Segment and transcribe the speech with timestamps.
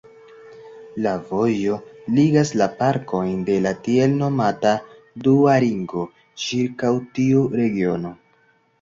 [1.07, 1.77] La vojo
[2.19, 4.75] ligas la parkojn de la tiel nomata
[5.31, 6.11] "dua ringo"
[6.49, 8.19] ĉirkaŭ tiu regiono.